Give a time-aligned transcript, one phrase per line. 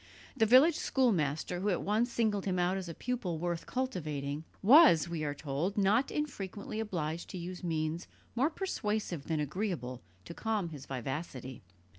[0.35, 5.07] The village schoolmaster, who at once singled him out as a pupil worth cultivating, was,
[5.07, 10.69] we are told, not infrequently obliged to use means more persuasive than agreeable to calm
[10.69, 11.61] his vivacity.